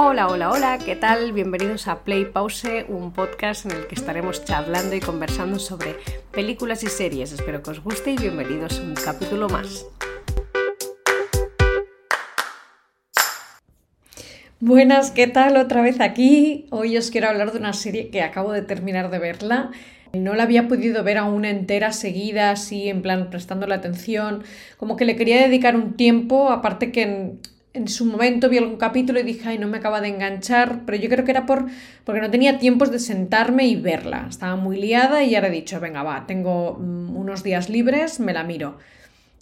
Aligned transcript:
Hola, 0.00 0.28
hola, 0.28 0.50
hola, 0.52 0.78
¿qué 0.78 0.94
tal? 0.94 1.32
Bienvenidos 1.32 1.88
a 1.88 2.04
Play 2.04 2.26
Pause, 2.26 2.86
un 2.86 3.12
podcast 3.12 3.66
en 3.66 3.72
el 3.72 3.88
que 3.88 3.96
estaremos 3.96 4.44
charlando 4.44 4.94
y 4.94 5.00
conversando 5.00 5.58
sobre 5.58 5.96
películas 6.30 6.84
y 6.84 6.86
series. 6.86 7.32
Espero 7.32 7.64
que 7.64 7.70
os 7.72 7.82
guste 7.82 8.12
y 8.12 8.16
bienvenidos 8.16 8.78
a 8.78 8.82
un 8.84 8.94
capítulo 8.94 9.48
más. 9.48 9.86
Buenas, 14.60 15.10
¿qué 15.10 15.26
tal? 15.26 15.56
Otra 15.56 15.82
vez 15.82 16.00
aquí. 16.00 16.68
Hoy 16.70 16.96
os 16.96 17.10
quiero 17.10 17.28
hablar 17.28 17.50
de 17.50 17.58
una 17.58 17.72
serie 17.72 18.10
que 18.10 18.22
acabo 18.22 18.52
de 18.52 18.62
terminar 18.62 19.10
de 19.10 19.18
verla. 19.18 19.72
No 20.12 20.34
la 20.34 20.44
había 20.44 20.68
podido 20.68 21.02
ver 21.02 21.18
aún 21.18 21.44
entera, 21.44 21.90
seguida, 21.90 22.52
así, 22.52 22.88
en 22.88 23.02
plan, 23.02 23.30
prestando 23.30 23.66
la 23.66 23.74
atención. 23.74 24.44
Como 24.76 24.96
que 24.96 25.04
le 25.04 25.16
quería 25.16 25.42
dedicar 25.42 25.74
un 25.74 25.96
tiempo, 25.96 26.50
aparte 26.50 26.92
que 26.92 27.40
en, 27.72 27.88
su 27.88 28.04
momento 28.04 28.48
vi 28.48 28.58
algún 28.58 28.76
capítulo 28.76 29.20
y 29.20 29.22
dije, 29.22 29.48
ay, 29.48 29.58
no 29.58 29.68
me 29.68 29.78
acaba 29.78 30.00
de 30.00 30.08
enganchar, 30.08 30.82
pero 30.86 30.98
yo 30.98 31.08
creo 31.08 31.24
que 31.24 31.30
era 31.30 31.46
por, 31.46 31.66
porque 32.04 32.20
no 32.20 32.30
tenía 32.30 32.58
tiempos 32.58 32.90
de 32.90 32.98
sentarme 32.98 33.66
y 33.66 33.76
verla. 33.76 34.26
Estaba 34.28 34.56
muy 34.56 34.80
liada 34.80 35.22
y 35.24 35.34
ahora 35.34 35.48
he 35.48 35.52
dicho, 35.52 35.80
venga, 35.80 36.02
va, 36.02 36.26
tengo 36.26 36.74
mm, 36.74 37.16
unos 37.16 37.42
días 37.42 37.68
libres, 37.68 38.20
me 38.20 38.32
la 38.32 38.44
miro. 38.44 38.78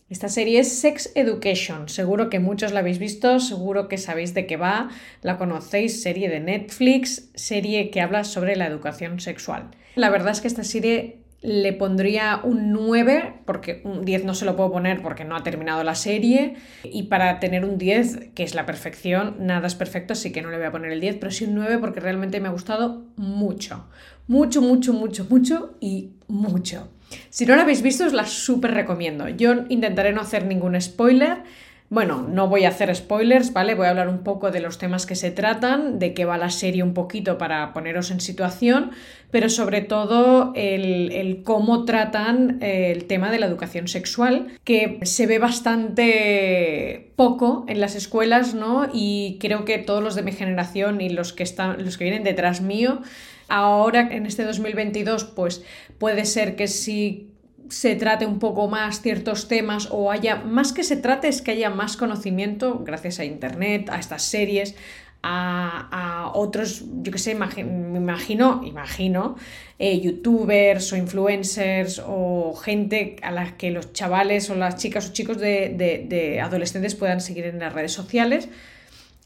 Esta 0.08 0.28
serie 0.28 0.60
es 0.60 0.78
Sex 0.78 1.10
Education. 1.16 1.88
Seguro 1.88 2.30
que 2.30 2.38
muchos 2.38 2.72
la 2.72 2.78
habéis 2.80 3.00
visto, 3.00 3.40
seguro 3.40 3.88
que 3.88 3.98
sabéis 3.98 4.34
de 4.34 4.46
qué 4.46 4.56
va, 4.56 4.88
la 5.22 5.36
conocéis, 5.36 6.00
serie 6.00 6.28
de 6.28 6.38
Netflix, 6.38 7.28
serie 7.34 7.90
que 7.90 8.00
habla 8.00 8.22
sobre 8.22 8.54
la 8.54 8.66
educación 8.66 9.18
sexual. 9.18 9.70
La 9.96 10.10
verdad 10.10 10.30
es 10.30 10.40
que 10.40 10.46
esta 10.46 10.62
serie 10.62 11.18
le 11.42 11.72
pondría 11.72 12.40
un 12.42 12.72
9, 12.72 13.40
porque 13.44 13.82
un 13.84 14.04
10 14.04 14.24
no 14.24 14.34
se 14.34 14.44
lo 14.44 14.56
puedo 14.56 14.72
poner 14.72 15.02
porque 15.02 15.24
no 15.24 15.36
ha 15.36 15.42
terminado 15.42 15.84
la 15.84 15.94
serie, 15.94 16.54
y 16.84 17.04
para 17.04 17.40
tener 17.40 17.64
un 17.64 17.78
10, 17.78 18.30
que 18.34 18.42
es 18.42 18.54
la 18.54 18.66
perfección, 18.66 19.36
nada 19.40 19.66
es 19.66 19.74
perfecto, 19.74 20.12
así 20.12 20.32
que 20.32 20.42
no 20.42 20.50
le 20.50 20.56
voy 20.56 20.66
a 20.66 20.72
poner 20.72 20.92
el 20.92 21.00
10, 21.00 21.16
pero 21.16 21.30
sí 21.30 21.44
un 21.44 21.54
9 21.54 21.78
porque 21.78 22.00
realmente 22.00 22.40
me 22.40 22.48
ha 22.48 22.52
gustado 22.52 23.04
mucho. 23.16 23.86
Mucho, 24.28 24.60
mucho, 24.60 24.92
mucho, 24.92 25.26
mucho 25.28 25.76
y 25.80 26.10
mucho. 26.26 26.88
Si 27.30 27.46
no 27.46 27.54
la 27.54 27.62
habéis 27.62 27.82
visto, 27.82 28.04
os 28.04 28.12
la 28.12 28.26
súper 28.26 28.74
recomiendo. 28.74 29.28
Yo 29.28 29.54
intentaré 29.68 30.12
no 30.12 30.20
hacer 30.20 30.46
ningún 30.46 30.80
spoiler. 30.80 31.44
Bueno, 31.88 32.26
no 32.28 32.48
voy 32.48 32.64
a 32.64 32.70
hacer 32.70 32.94
spoilers, 32.94 33.52
¿vale? 33.52 33.76
Voy 33.76 33.86
a 33.86 33.90
hablar 33.90 34.08
un 34.08 34.24
poco 34.24 34.50
de 34.50 34.58
los 34.58 34.76
temas 34.78 35.06
que 35.06 35.14
se 35.14 35.30
tratan, 35.30 36.00
de 36.00 36.14
qué 36.14 36.24
va 36.24 36.36
la 36.36 36.50
serie 36.50 36.82
un 36.82 36.94
poquito 36.94 37.38
para 37.38 37.72
poneros 37.72 38.10
en 38.10 38.20
situación, 38.20 38.90
pero 39.30 39.48
sobre 39.48 39.82
todo 39.82 40.52
el, 40.56 41.42
cómo 41.44 41.84
tratan 41.84 42.58
eh, 42.60 42.90
el 42.90 43.04
tema 43.04 43.30
de 43.30 43.38
la 43.38 43.46
educación 43.46 43.86
sexual, 43.86 44.48
que 44.64 44.98
se 45.02 45.28
ve 45.28 45.38
bastante 45.38 47.12
poco 47.14 47.64
en 47.68 47.80
las 47.80 47.94
escuelas, 47.94 48.54
¿no? 48.54 48.88
Y 48.92 49.38
creo 49.40 49.64
que 49.64 49.78
todos 49.78 50.02
los 50.02 50.16
de 50.16 50.22
mi 50.22 50.32
generación 50.32 51.00
y 51.00 51.08
los 51.08 51.32
que, 51.32 51.44
están, 51.44 51.84
los 51.84 51.96
que 51.96 52.04
vienen 52.04 52.24
detrás 52.24 52.62
mío, 52.62 53.00
ahora 53.46 54.08
en 54.10 54.26
este 54.26 54.42
2022, 54.42 55.24
pues 55.24 55.62
puede 55.98 56.24
ser 56.24 56.56
que 56.56 56.66
sí 56.66 57.30
se 57.68 57.96
trate 57.96 58.26
un 58.26 58.38
poco 58.38 58.68
más 58.68 59.00
ciertos 59.00 59.48
temas 59.48 59.88
o 59.90 60.10
haya, 60.10 60.36
más 60.36 60.72
que 60.72 60.84
se 60.84 60.96
trate, 60.96 61.28
es 61.28 61.42
que 61.42 61.52
haya 61.52 61.70
más 61.70 61.96
conocimiento 61.96 62.80
gracias 62.84 63.18
a 63.20 63.24
Internet, 63.24 63.88
a 63.90 63.98
estas 63.98 64.22
series, 64.22 64.74
a, 65.22 66.30
otros, 66.34 66.84
yo 67.02 67.10
que 67.12 67.18
sé, 67.18 67.34
me 67.34 67.98
imagino, 67.98 68.62
imagino, 68.64 69.36
eh, 69.78 70.00
youtubers 70.00 70.92
o 70.92 70.96
influencers 70.96 72.02
o 72.04 72.54
gente 72.54 73.16
a 73.22 73.30
la 73.30 73.56
que 73.56 73.70
los 73.70 73.92
chavales 73.92 74.50
o 74.50 74.54
las 74.54 74.76
chicas 74.76 75.08
o 75.08 75.12
chicos 75.12 75.38
de, 75.38 76.40
adolescentes 76.42 76.94
puedan 76.94 77.20
seguir 77.20 77.46
en 77.46 77.58
las 77.58 77.72
redes 77.72 77.92
sociales, 77.92 78.48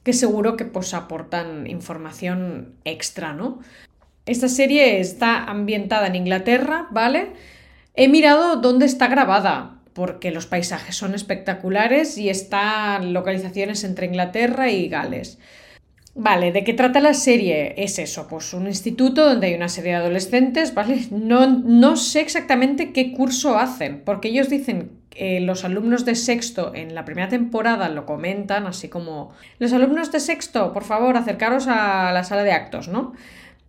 que 0.03 0.13
seguro 0.13 0.57
que 0.57 0.65
pues 0.65 0.95
aportan 0.95 1.67
información 1.67 2.75
extra, 2.85 3.35
¿no? 3.35 3.61
Esta 4.27 4.49
serie 4.49 5.01
está 5.01 5.45
ambientada 5.45 6.07
en 6.07 6.17
Inglaterra, 6.17 6.87
¿vale? 6.91 7.33
He 8.03 8.09
mirado 8.09 8.57
dónde 8.57 8.87
está 8.87 9.09
grabada, 9.09 9.75
porque 9.93 10.31
los 10.31 10.47
paisajes 10.47 10.97
son 10.97 11.15
espectaculares 11.15 12.17
y 12.17 12.31
están 12.31 13.13
localizaciones 13.13 13.85
entre 13.85 14.07
Inglaterra 14.07 14.71
y 14.71 14.89
Gales. 14.89 15.39
Vale, 16.15 16.51
¿de 16.51 16.65
qué 16.65 16.73
trata 16.73 17.01
la 17.01 17.13
serie? 17.13 17.75
Es 17.77 17.99
eso, 17.99 18.27
pues 18.27 18.55
un 18.55 18.69
instituto 18.69 19.29
donde 19.29 19.49
hay 19.49 19.55
una 19.55 19.69
serie 19.69 19.91
de 19.91 19.99
adolescentes, 19.99 20.73
¿vale? 20.73 21.09
No, 21.11 21.47
no 21.47 21.99
sé 21.99 22.23
exactamente 22.23 22.95
qué 22.95 23.13
curso 23.13 23.59
hacen, 23.59 24.01
porque 24.03 24.29
ellos 24.29 24.49
dicen 24.49 24.93
que 25.11 25.39
los 25.41 25.67
alumnos 25.67 26.07
de 26.07 26.15
sexto 26.15 26.75
en 26.75 26.95
la 26.95 27.05
primera 27.05 27.29
temporada 27.29 27.91
lo 27.91 28.07
comentan, 28.07 28.67
así 28.67 28.89
como, 28.89 29.35
los 29.59 29.75
alumnos 29.75 30.11
de 30.11 30.21
sexto, 30.21 30.73
por 30.73 30.85
favor, 30.85 31.19
acercaros 31.19 31.67
a 31.69 32.13
la 32.15 32.25
sala 32.25 32.45
de 32.45 32.53
actos, 32.53 32.89
¿no? 32.89 33.13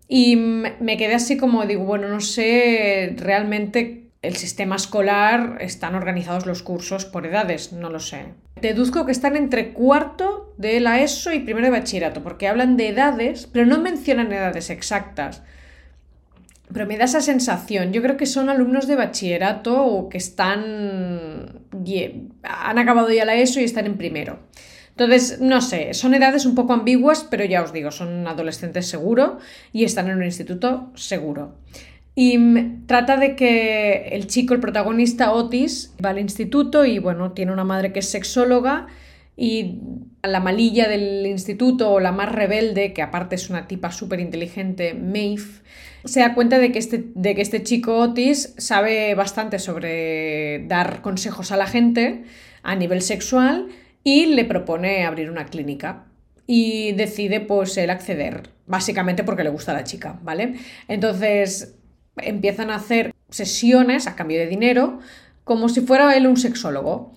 Y 0.08 0.38
me 0.38 0.96
quedé 0.98 1.16
así 1.16 1.36
como 1.36 1.66
digo, 1.66 1.84
bueno, 1.84 2.08
no 2.08 2.22
sé 2.22 3.14
realmente 3.18 4.01
el 4.22 4.36
sistema 4.36 4.76
escolar 4.76 5.58
están 5.62 5.96
organizados 5.96 6.46
los 6.46 6.62
cursos 6.62 7.06
por 7.06 7.26
edades, 7.26 7.74
no 7.74 7.90
lo 7.90 8.00
sé. 8.00 8.26
Deduzco 8.62 9.06
que 9.06 9.12
están 9.12 9.36
entre 9.36 9.74
cuarto 9.74 10.54
de 10.58 10.80
la 10.80 11.02
ESO 11.02 11.34
y 11.34 11.40
primero 11.40 11.66
de 11.66 11.72
bachillerato, 11.72 12.22
porque 12.22 12.48
hablan 12.48 12.78
de 12.78 12.90
edades, 12.90 13.50
pero 13.52 13.66
no 13.66 13.80
mencionan 13.80 14.32
edades 14.32 14.70
exactas. 14.70 15.42
Pero 16.72 16.86
me 16.86 16.98
da 16.98 17.06
esa 17.06 17.22
sensación. 17.22 17.92
Yo 17.92 18.02
creo 18.02 18.16
que 18.16 18.28
son 18.28 18.50
alumnos 18.50 18.88
de 18.88 18.96
bachillerato 18.96 19.84
o 19.84 20.08
que 20.08 20.20
están. 20.20 21.62
han 22.44 22.78
acabado 22.78 23.12
ya 23.12 23.26
la 23.26 23.36
ESO 23.36 23.60
y 23.60 23.64
están 23.64 23.88
en 23.88 23.98
primero. 23.98 24.40
Entonces, 24.92 25.42
no 25.42 25.62
sé, 25.62 25.94
son 25.94 26.14
edades 26.14 26.46
un 26.46 26.54
poco 26.54 26.74
ambiguas, 26.74 27.26
pero 27.30 27.44
ya 27.44 27.64
os 27.64 27.74
digo, 27.74 27.92
son 27.92 28.28
adolescentes 28.28 28.88
seguro 28.88 29.40
y 29.74 29.84
están 29.84 30.10
en 30.10 30.18
un 30.18 30.24
instituto 30.24 30.92
seguro. 30.96 31.56
Y 32.14 32.38
trata 32.88 33.18
de 33.18 33.36
que 33.36 34.10
el 34.12 34.28
chico, 34.28 34.54
el 34.54 34.60
protagonista 34.60 35.32
Otis, 35.32 35.94
va 36.04 36.10
al 36.10 36.20
instituto 36.20 36.86
y 36.86 37.00
bueno, 37.00 37.32
tiene 37.32 37.54
una 37.54 37.64
madre 37.64 37.94
que 37.94 38.00
es 38.00 38.10
sexóloga 38.10 38.88
y 39.38 39.80
la 40.22 40.40
malilla 40.40 40.88
del 40.90 41.26
instituto 41.26 41.90
o 41.92 42.00
la 42.00 42.12
más 42.12 42.32
rebelde, 42.32 42.94
que 42.94 43.02
aparte 43.02 43.36
es 43.36 43.50
una 43.50 43.68
tipa 43.68 43.92
súper 43.92 44.20
inteligente, 44.20 44.94
Maeve, 44.94 45.62
se 46.04 46.20
da 46.20 46.34
cuenta 46.34 46.60
de 46.60 46.72
que, 46.72 46.80
este, 46.80 47.06
de 47.16 47.34
que 47.34 47.42
este 47.42 47.64
chico 47.64 47.98
Otis 47.98 48.54
sabe 48.58 49.16
bastante 49.16 49.58
sobre 49.58 50.66
dar 50.68 51.02
consejos 51.02 51.52
a 51.52 51.58
la 51.58 51.68
gente 51.68 52.24
a 52.62 52.76
nivel 52.76 53.02
sexual 53.02 53.70
y 54.04 54.28
le 54.28 54.46
propone 54.46 55.06
abrir 55.06 55.30
una 55.30 55.46
clínica 55.46 56.06
y 56.46 56.92
decide 56.94 57.40
pues 57.40 57.78
él 57.78 57.90
acceder, 57.90 58.50
básicamente 58.68 59.24
porque 59.24 59.44
le 59.44 59.50
gusta 59.50 59.72
a 59.72 59.76
la 59.76 59.84
chica, 59.84 60.20
¿vale? 60.24 60.56
Entonces 60.88 61.76
empiezan 62.18 62.70
a 62.70 62.76
hacer 62.76 63.14
sesiones 63.30 64.08
a 64.08 64.16
cambio 64.16 64.40
de 64.40 64.48
dinero 64.48 65.00
como 65.44 65.70
si 65.70 65.82
fuera 65.82 66.16
él 66.16 66.28
un 66.28 66.38
sexólogo. 66.38 67.14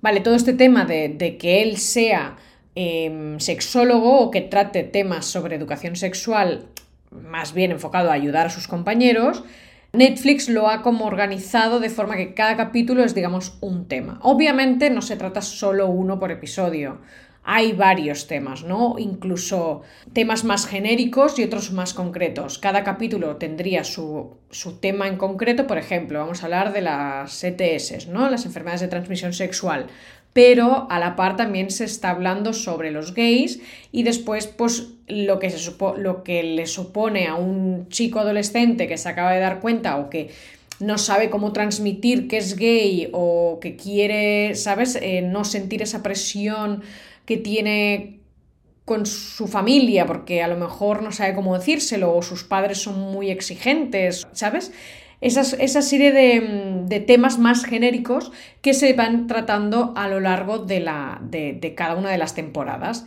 Vale, 0.00 0.20
todo 0.20 0.34
este 0.34 0.52
tema 0.52 0.84
de, 0.84 1.36
que 1.38 1.62
él 1.62 1.76
sea 1.76 2.36
em, 2.74 3.38
sexólogo 3.38 4.20
o 4.20 4.30
que 4.30 4.40
trate 4.40 4.82
temas 4.82 5.26
sobre 5.26 5.56
educación 5.56 5.96
sexual 5.96 6.66
más 7.12 7.52
bien 7.52 7.70
enfocado 7.70 8.10
a 8.10 8.14
ayudar 8.14 8.46
a 8.46 8.50
sus 8.50 8.66
compañeros, 8.66 9.44
Netflix 9.92 10.48
lo 10.48 10.70
ha 10.70 10.82
como 10.82 11.04
organizado 11.04 11.78
de 11.78 11.90
forma 11.90 12.16
que 12.16 12.32
cada 12.32 12.56
capítulo 12.56 13.04
es, 13.04 13.14
digamos, 13.14 13.58
un 13.60 13.86
tema. 13.86 14.18
Obviamente 14.22 14.88
no 14.88 15.02
se 15.02 15.16
trata 15.16 15.42
solo 15.42 15.88
uno 15.88 16.18
por 16.18 16.30
episodio 16.30 17.00
hay 17.44 17.72
varios 17.72 18.28
temas, 18.28 18.62
¿no? 18.62 18.96
Incluso 18.98 19.82
temas 20.12 20.44
más 20.44 20.66
genéricos 20.66 21.38
y 21.38 21.44
otros 21.44 21.72
más 21.72 21.92
concretos. 21.92 22.58
Cada 22.58 22.84
capítulo 22.84 23.36
tendría 23.36 23.82
su, 23.82 24.36
tema 24.80 25.08
en 25.08 25.16
concreto, 25.16 25.66
por 25.66 25.78
ejemplo, 25.78 26.20
vamos 26.20 26.42
a 26.42 26.46
hablar 26.46 26.72
de 26.72 26.82
las 26.82 27.42
ETS, 27.42 28.06
¿no? 28.06 28.30
Las 28.30 28.46
enfermedades 28.46 28.82
de 28.82 28.88
transmisión 28.88 29.32
sexual. 29.32 29.86
Pero 30.32 30.86
a 30.88 30.98
la 30.98 31.14
par 31.14 31.36
también 31.36 31.70
se 31.70 31.84
está 31.84 32.10
hablando 32.10 32.52
sobre 32.54 32.90
los 32.90 33.12
gays 33.12 33.60
y 33.90 34.04
después, 34.04 34.46
pues, 34.46 34.88
lo 35.08 35.38
que, 35.38 35.50
se 35.50 35.72
lo 35.98 36.22
que 36.22 36.42
le 36.42 36.66
supone 36.66 37.26
a 37.26 37.34
un 37.34 37.88
chico 37.88 38.20
adolescente 38.20 38.86
que 38.86 38.96
se 38.96 39.08
acaba 39.08 39.32
de 39.32 39.40
dar 39.40 39.60
cuenta 39.60 39.98
o 39.98 40.08
que 40.08 40.30
no 40.80 40.96
sabe 40.96 41.28
cómo 41.28 41.52
transmitir 41.52 42.28
que 42.28 42.38
es 42.38 42.56
gay 42.56 43.08
o 43.12 43.58
que 43.60 43.76
quiere, 43.76 44.54
¿sabes?, 44.54 44.96
eh, 45.00 45.22
no 45.22 45.44
sentir 45.44 45.82
esa 45.82 46.02
presión 46.02 46.82
que 47.32 47.38
tiene 47.38 48.20
con 48.84 49.06
su 49.06 49.46
familia, 49.46 50.06
porque 50.06 50.42
a 50.42 50.48
lo 50.48 50.56
mejor 50.56 51.02
no 51.02 51.12
sabe 51.12 51.34
cómo 51.34 51.56
decírselo, 51.56 52.14
o 52.14 52.20
sus 52.20 52.44
padres 52.44 52.78
son 52.78 52.98
muy 52.98 53.30
exigentes, 53.30 54.26
¿sabes? 54.32 54.72
esa 55.22 55.82
serie 55.82 56.10
de, 56.12 57.00
temas 57.00 57.38
más 57.38 57.64
genéricos 57.64 58.32
que 58.60 58.74
se 58.74 58.92
van 58.92 59.28
tratando 59.28 59.94
a 59.96 60.08
lo 60.08 60.18
largo 60.18 60.58
de, 60.58 60.80
la, 60.80 61.20
de, 61.22 61.52
de 61.52 61.74
cada 61.76 61.94
una 61.94 62.10
de 62.10 62.18
las 62.18 62.34
temporadas. 62.34 63.06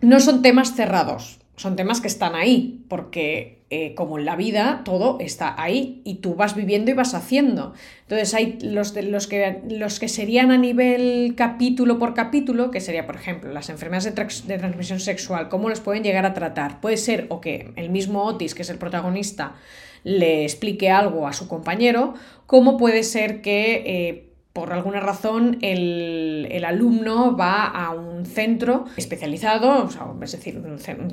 No 0.00 0.18
son 0.18 0.42
temas 0.42 0.74
cerrados, 0.74 1.37
son 1.58 1.74
temas 1.74 2.00
que 2.00 2.06
están 2.06 2.36
ahí, 2.36 2.84
porque 2.88 3.58
eh, 3.70 3.94
como 3.94 4.16
en 4.16 4.24
la 4.24 4.36
vida, 4.36 4.82
todo 4.84 5.18
está 5.20 5.60
ahí 5.60 6.00
y 6.04 6.16
tú 6.16 6.36
vas 6.36 6.54
viviendo 6.54 6.92
y 6.92 6.94
vas 6.94 7.14
haciendo. 7.14 7.74
Entonces 8.02 8.32
hay 8.32 8.58
los, 8.62 8.94
de, 8.94 9.02
los, 9.02 9.26
que, 9.26 9.60
los 9.68 9.98
que 9.98 10.08
serían 10.08 10.52
a 10.52 10.56
nivel 10.56 11.34
capítulo 11.36 11.98
por 11.98 12.14
capítulo, 12.14 12.70
que 12.70 12.80
sería, 12.80 13.06
por 13.06 13.16
ejemplo, 13.16 13.52
las 13.52 13.68
enfermedades 13.70 14.14
de, 14.46 14.58
transmisión 14.58 15.00
sexual, 15.00 15.48
cómo 15.48 15.68
los 15.68 15.80
pueden 15.80 16.04
llegar 16.04 16.24
a 16.26 16.32
tratar. 16.32 16.80
Puede 16.80 16.96
ser 16.96 17.26
o 17.28 17.40
que 17.40 17.72
el 17.74 17.90
mismo 17.90 18.22
Otis, 18.22 18.54
que 18.54 18.62
es 18.62 18.70
el 18.70 18.78
protagonista, 18.78 19.56
le 20.04 20.44
explique 20.44 20.90
algo 20.90 21.26
a 21.26 21.32
su 21.32 21.48
compañero, 21.48 22.14
como 22.46 22.76
puede 22.76 23.02
ser 23.02 23.42
que... 23.42 23.82
Eh, 23.84 24.27
por 24.58 24.72
alguna 24.72 24.98
razón 24.98 25.58
el, 25.60 26.64
alumno 26.66 27.36
va 27.36 27.64
a 27.64 27.90
un 27.94 28.26
centro 28.26 28.86
especializado, 28.96 29.88
es 30.20 30.32
decir, 30.32 30.60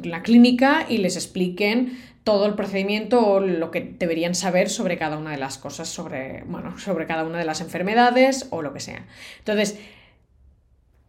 una 0.03 0.24
clínica, 0.24 0.88
y 0.89 0.97
les 0.97 1.15
expliquen 1.15 1.95
todo 2.24 2.47
el 2.47 2.56
procedimiento 2.56 3.24
o 3.24 3.39
lo 3.39 3.69
que 3.69 3.81
deberían 3.81 4.33
saber 4.33 4.68
sobre 4.68 4.97
cada 4.97 5.19
una 5.19 5.30
de 5.30 5.38
las 5.38 5.59
cosas, 5.59 5.88
sobre, 5.88 6.44
bueno, 6.47 6.80
sobre 6.80 7.06
cada 7.06 7.24
una 7.24 7.38
de 7.38 7.45
las 7.45 7.62
enfermedades 7.62 8.47
o 8.50 8.63
lo 8.63 8.74
que 8.74 8.80
sea. 8.80 9.06
Entonces, 9.38 9.77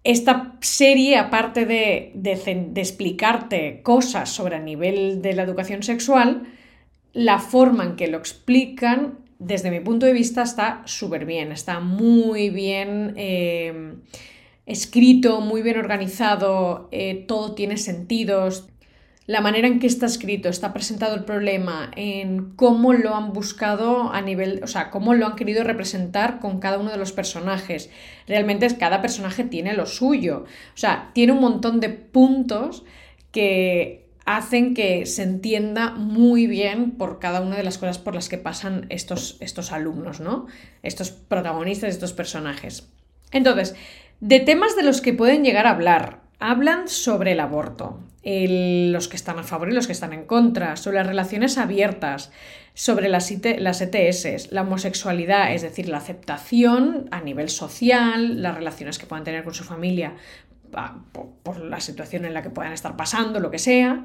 esta 0.04 0.56
serie, 0.60 1.16
aparte 1.16 1.64
de, 1.64 2.12
de 2.14 2.80
explicarte 2.82 3.80
cosas 3.82 4.28
sobre 4.28 4.56
el 4.56 4.66
nivel 4.66 5.22
de 5.22 5.32
la 5.32 5.42
educación 5.44 5.82
sexual, 5.82 6.42
la 7.14 7.38
forma 7.38 7.84
en 7.84 7.96
que 7.96 8.08
lo 8.08 8.18
explican 8.18 9.25
desde 9.38 9.70
mi 9.70 9.80
punto 9.80 10.06
de 10.06 10.12
vista 10.12 10.42
está 10.42 10.82
súper 10.86 11.26
bien, 11.26 11.52
está 11.52 11.80
muy 11.80 12.50
bien 12.50 13.14
eh, 13.16 13.94
escrito, 14.66 15.40
muy 15.40 15.62
bien 15.62 15.78
organizado, 15.78 16.88
eh, 16.90 17.24
todo 17.26 17.54
tiene 17.54 17.76
sentidos. 17.76 18.68
La 19.26 19.40
manera 19.40 19.66
en 19.66 19.80
que 19.80 19.88
está 19.88 20.06
escrito, 20.06 20.48
está 20.48 20.72
presentado 20.72 21.16
el 21.16 21.24
problema, 21.24 21.90
en 21.96 22.54
cómo 22.54 22.92
lo 22.92 23.14
han 23.16 23.32
buscado 23.32 24.12
a 24.12 24.20
nivel, 24.20 24.60
o 24.62 24.68
sea, 24.68 24.90
cómo 24.90 25.14
lo 25.14 25.26
han 25.26 25.34
querido 25.34 25.64
representar 25.64 26.38
con 26.38 26.60
cada 26.60 26.78
uno 26.78 26.92
de 26.92 26.96
los 26.96 27.12
personajes. 27.12 27.90
Realmente 28.28 28.68
cada 28.78 29.02
personaje 29.02 29.42
tiene 29.42 29.74
lo 29.74 29.86
suyo. 29.86 30.44
O 30.44 30.76
sea, 30.76 31.10
tiene 31.12 31.32
un 31.32 31.40
montón 31.40 31.80
de 31.80 31.88
puntos 31.88 32.84
que 33.32 34.05
hacen 34.26 34.74
que 34.74 35.06
se 35.06 35.22
entienda 35.22 35.92
muy 35.92 36.48
bien 36.48 36.90
por 36.92 37.20
cada 37.20 37.40
una 37.40 37.56
de 37.56 37.62
las 37.62 37.78
cosas 37.78 37.98
por 37.98 38.14
las 38.14 38.28
que 38.28 38.38
pasan 38.38 38.86
estos, 38.90 39.38
estos 39.40 39.72
alumnos, 39.72 40.20
¿no? 40.20 40.46
Estos 40.82 41.12
protagonistas, 41.12 41.90
estos 41.90 42.12
personajes. 42.12 42.88
Entonces, 43.30 43.76
de 44.20 44.40
temas 44.40 44.76
de 44.76 44.82
los 44.82 45.00
que 45.00 45.12
pueden 45.12 45.44
llegar 45.44 45.66
a 45.66 45.70
hablar, 45.70 46.20
hablan 46.40 46.88
sobre 46.88 47.32
el 47.32 47.40
aborto, 47.40 48.00
los 48.24 49.08
que 49.08 49.16
están 49.16 49.38
a 49.38 49.44
favor 49.44 49.70
y 49.70 49.74
los 49.74 49.86
que 49.86 49.92
están 49.92 50.12
en 50.12 50.26
contra, 50.26 50.76
sobre 50.76 50.96
las 50.96 51.06
relaciones 51.06 51.56
abiertas, 51.56 52.32
sobre 52.74 53.08
las, 53.08 53.32
las 53.58 53.80
ETS, 53.80 54.52
la 54.52 54.62
homosexualidad, 54.62 55.54
es 55.54 55.62
decir, 55.62 55.88
la 55.88 55.98
aceptación 55.98 57.08
a 57.12 57.20
nivel 57.20 57.48
social, 57.48 58.42
las 58.42 58.56
relaciones 58.56 58.98
que 58.98 59.06
puedan 59.06 59.24
tener 59.24 59.44
con 59.44 59.54
su 59.54 59.64
familia, 59.64 60.14
por, 61.42 61.60
la 61.60 61.80
situación 61.80 62.24
en 62.24 62.34
la 62.34 62.42
que 62.42 62.50
puedan 62.50 62.72
estar 62.72 62.96
pasando, 62.96 63.40
lo 63.40 63.50
que 63.50 63.58
sea, 63.58 64.04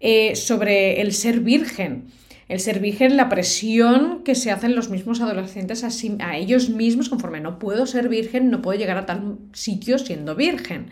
eh, 0.00 0.36
sobre 0.36 1.00
el 1.00 1.12
ser 1.12 1.40
virgen. 1.40 2.06
El 2.48 2.60
ser 2.60 2.80
virgen, 2.80 3.16
la 3.16 3.28
presión 3.28 4.24
que 4.24 4.34
se 4.34 4.50
hacen 4.50 4.74
los 4.74 4.90
mismos 4.90 5.20
adolescentes 5.20 5.84
a, 5.84 6.26
a 6.26 6.36
ellos 6.36 6.68
mismos 6.68 7.08
conforme 7.08 7.40
no 7.40 7.58
puedo 7.58 7.86
ser 7.86 8.08
virgen, 8.08 8.50
no 8.50 8.60
puedo 8.60 8.78
llegar 8.78 8.98
a 8.98 9.06
tal 9.06 9.38
sitio 9.52 9.98
siendo 9.98 10.34
virgen 10.34 10.90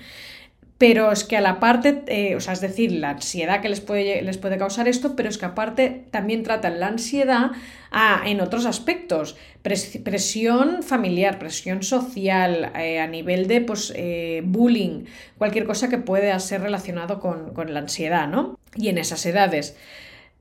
pero 0.80 1.12
es 1.12 1.24
que 1.24 1.36
a 1.36 1.42
la 1.42 1.60
parte, 1.60 2.04
eh, 2.06 2.34
o 2.36 2.40
sea, 2.40 2.54
es 2.54 2.62
decir, 2.62 2.90
la 2.90 3.10
ansiedad 3.10 3.60
que 3.60 3.68
les 3.68 3.82
puede, 3.82 4.22
les 4.22 4.38
puede 4.38 4.56
causar 4.56 4.88
esto, 4.88 5.14
pero 5.14 5.28
es 5.28 5.36
que 5.36 5.44
aparte 5.44 6.06
también 6.10 6.42
tratan 6.42 6.80
la 6.80 6.86
ansiedad 6.86 7.50
en 8.24 8.40
otros 8.40 8.64
aspectos, 8.64 9.36
presión 9.60 10.82
familiar, 10.82 11.38
presión 11.38 11.82
social, 11.82 12.72
eh, 12.78 12.98
a 12.98 13.06
nivel 13.06 13.46
de 13.46 13.60
pues, 13.60 13.92
eh, 13.94 14.40
bullying, 14.42 15.04
cualquier 15.36 15.66
cosa 15.66 15.90
que 15.90 15.98
pueda 15.98 16.38
ser 16.40 16.62
relacionado 16.62 17.20
con, 17.20 17.52
con, 17.52 17.74
la 17.74 17.80
ansiedad, 17.80 18.26
¿no? 18.26 18.58
Y 18.74 18.88
en 18.88 18.96
esas 18.96 19.26
edades. 19.26 19.76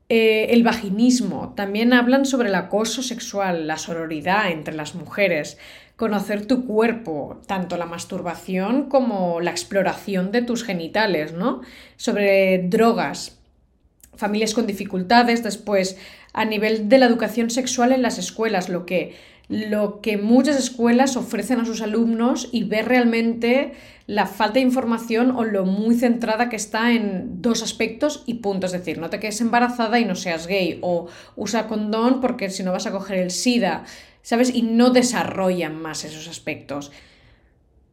el 0.08 0.62
vaginismo, 0.62 1.52
también 1.54 1.92
hablan 1.92 2.24
sobre 2.24 2.48
el 2.48 2.54
acoso 2.54 3.02
sexual, 3.02 3.66
la 3.66 3.76
sororidad 3.76 4.50
entre 4.50 4.74
las 4.74 4.94
mujeres, 4.94 5.58
conocer 6.00 6.46
tu 6.46 6.64
cuerpo, 6.64 7.42
tanto 7.46 7.76
la 7.76 7.84
masturbación 7.84 8.88
como 8.88 9.42
la 9.42 9.50
exploración 9.50 10.32
de 10.32 10.40
tus 10.40 10.64
genitales, 10.64 11.34
¿no? 11.34 11.60
Sobre 11.98 12.56
drogas, 12.56 13.38
familias 14.14 14.54
con 14.54 14.66
dificultades, 14.66 15.42
después 15.42 15.98
a 16.32 16.46
nivel 16.46 16.88
de 16.88 16.96
la 16.96 17.04
educación 17.04 17.50
sexual 17.50 17.92
en 17.92 18.00
las 18.00 18.16
escuelas, 18.16 18.70
lo 18.70 18.86
que, 18.86 19.14
lo 19.50 20.00
que 20.00 20.16
muchas 20.16 20.56
escuelas 20.56 21.18
ofrecen 21.18 21.60
a 21.60 21.66
sus 21.66 21.82
alumnos 21.82 22.48
y 22.50 22.64
ver 22.64 22.88
realmente 22.88 23.74
la 24.06 24.26
falta 24.26 24.54
de 24.54 24.60
información 24.60 25.30
o 25.32 25.44
lo 25.44 25.66
muy 25.66 25.96
centrada 25.96 26.48
que 26.48 26.56
está 26.56 26.92
en 26.92 27.42
dos 27.42 27.62
aspectos 27.62 28.24
y 28.26 28.34
puntos. 28.34 28.72
Es 28.72 28.80
decir, 28.80 28.98
no 28.98 29.10
te 29.10 29.20
quedes 29.20 29.42
embarazada 29.42 30.00
y 30.00 30.06
no 30.06 30.14
seas 30.14 30.46
gay 30.46 30.78
o 30.80 31.08
usa 31.36 31.68
condón 31.68 32.22
porque 32.22 32.48
si 32.48 32.62
no 32.62 32.72
vas 32.72 32.86
a 32.86 32.90
coger 32.90 33.18
el 33.18 33.30
SIDA. 33.30 33.84
¿Sabes? 34.22 34.54
Y 34.54 34.62
no 34.62 34.90
desarrollan 34.90 35.80
más 35.80 36.04
esos 36.04 36.28
aspectos. 36.28 36.92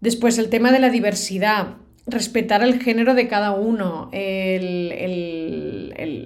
Después, 0.01 0.37
el 0.37 0.49
tema 0.49 0.71
de 0.71 0.79
la 0.79 0.89
diversidad, 0.89 1.77
respetar 2.05 2.63
el 2.63 2.81
género 2.81 3.13
de 3.15 3.27
cada 3.27 3.51
uno, 3.51 4.09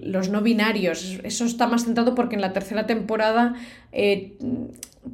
los 0.03 0.29
no 0.29 0.41
binarios, 0.41 1.19
eso 1.23 1.45
está 1.45 1.67
más 1.67 1.85
centrado 1.85 2.13
porque 2.13 2.35
en 2.35 2.41
la 2.41 2.53
tercera 2.53 2.85
temporada 2.85 3.55
eh, 3.91 4.37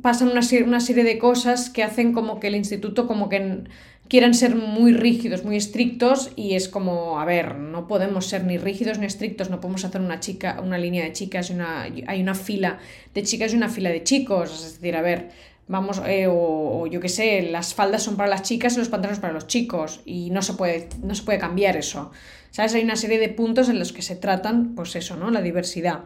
pasan 0.01 0.29
una, 0.29 0.41
una, 0.65 0.79
serie 0.81 1.05
de 1.05 1.17
cosas 1.17 1.69
que 1.69 1.83
hacen 1.83 2.11
como 2.11 2.41
que 2.41 2.47
el 2.47 2.55
instituto 2.55 3.07
como 3.07 3.29
que 3.29 3.63
quieran 4.07 4.33
ser 4.33 4.55
muy 4.55 4.93
rígidos, 4.93 5.43
muy 5.43 5.57
estrictos 5.57 6.31
y 6.35 6.55
es 6.55 6.69
como, 6.69 7.19
a 7.19 7.25
ver, 7.25 7.55
no 7.55 7.87
podemos 7.87 8.25
ser 8.27 8.45
ni 8.45 8.57
rígidos 8.57 8.99
ni 8.99 9.05
estrictos, 9.05 9.49
no 9.49 9.59
podemos 9.59 9.83
hacer 9.85 10.01
una 10.01 10.19
chica, 10.19 10.59
una 10.63 10.77
línea 10.77 11.03
de 11.03 11.13
chicas 11.13 11.49
una, 11.49 11.83
hay 11.83 12.21
una 12.21 12.35
fila 12.35 12.79
de 13.13 13.23
chicas 13.23 13.53
y 13.53 13.57
una 13.57 13.69
fila 13.69 13.89
de 13.89 14.03
chicos, 14.03 14.53
es 14.53 14.73
decir, 14.75 14.95
a 14.95 15.01
ver, 15.01 15.29
vamos, 15.67 16.01
eh, 16.05 16.27
o, 16.29 16.87
yo 16.87 16.99
qué 16.99 17.09
sé, 17.09 17.41
las 17.43 17.73
faldas 17.73 18.03
son 18.03 18.15
para 18.15 18.29
las 18.29 18.43
chicas 18.43 18.75
y 18.75 18.79
los 18.79 18.89
pantalones 18.89 19.19
para 19.19 19.33
los 19.33 19.47
chicos 19.47 20.01
y 20.05 20.29
no 20.29 20.41
se 20.41 20.53
puede, 20.53 20.87
no 21.03 21.13
se 21.13 21.23
puede 21.23 21.39
cambiar 21.39 21.75
eso. 21.75 22.11
¿Sabes? 22.51 22.73
Hay 22.73 22.83
una 22.83 22.95
serie 22.95 23.19
de 23.19 23.29
puntos 23.29 23.69
en 23.69 23.77
los 23.77 23.91
que 23.91 24.01
se 24.01 24.15
tratan, 24.15 24.73
pues 24.73 24.95
eso, 24.95 25.15
¿no? 25.17 25.29
La 25.29 25.41
diversidad. 25.41 26.05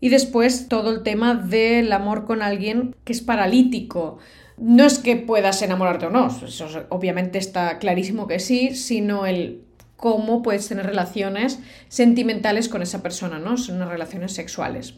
Y 0.00 0.10
después 0.10 0.68
todo 0.68 0.90
el 0.90 1.02
tema 1.02 1.34
del 1.34 1.92
amor 1.92 2.24
con 2.24 2.42
alguien 2.42 2.94
que 3.04 3.12
es 3.12 3.20
paralítico 3.20 4.18
no 4.56 4.84
es 4.84 4.98
que 4.98 5.16
puedas 5.16 5.62
enamorarte 5.62 6.06
o 6.06 6.10
no, 6.10 6.26
eso 6.28 6.66
obviamente 6.88 7.38
está 7.38 7.78
clarísimo 7.78 8.26
que 8.26 8.38
sí, 8.38 8.74
sino 8.74 9.26
el 9.26 9.62
cómo 9.96 10.42
puedes 10.42 10.68
tener 10.68 10.84
relaciones 10.84 11.60
sentimentales 11.88 12.68
con 12.68 12.82
esa 12.82 13.02
persona, 13.02 13.38
¿no? 13.38 13.56
Son 13.56 13.76
unas 13.76 13.88
relaciones 13.88 14.32
sexuales. 14.32 14.94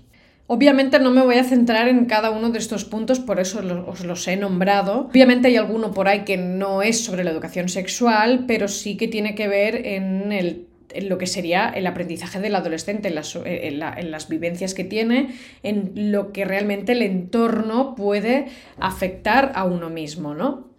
Obviamente 0.47 0.99
no 0.99 1.11
me 1.11 1.23
voy 1.23 1.37
a 1.37 1.45
centrar 1.45 1.89
en 1.89 2.05
cada 2.05 2.31
uno 2.31 2.51
de 2.51 2.59
estos 2.59 2.85
puntos, 2.85 3.19
por 3.19 3.41
eso 3.41 3.63
os 3.87 4.05
los 4.05 4.29
he 4.29 4.37
nombrado. 4.37 5.09
Obviamente 5.11 5.49
hay 5.49 5.57
alguno 5.57 5.93
por 5.93 6.07
ahí 6.07 6.25
que 6.25 6.37
no 6.37 6.83
es 6.83 7.03
sobre 7.03 7.25
la 7.25 7.31
educación 7.31 7.71
sexual, 7.71 8.45
pero 8.47 8.69
sí 8.69 8.97
que 8.97 9.09
tiene 9.09 9.35
que 9.35 9.49
ver 9.49 9.87
en 9.87 10.33
el 10.33 10.64
en 10.95 11.09
lo 11.09 11.19
que 11.19 11.27
sería 11.27 11.69
el 11.69 11.87
aprendizaje 11.87 12.41
del 12.41 12.55
adolescente, 12.55 13.09
en 13.09 13.15
las, 13.15 13.37
en, 13.45 14.11
las, 14.11 14.29
vivencias 14.29 14.75
que 14.75 14.85
tiene, 14.85 15.35
en 15.63 16.13
lo 16.13 16.33
que 16.33 16.45
realmente 16.45 16.93
el 16.93 17.03
entorno 17.03 17.95
puede 17.95 18.47
afectar 18.79 19.53
a 19.55 19.65
uno 19.65 19.91
mismo, 19.91 20.35
¿no? 20.35 20.73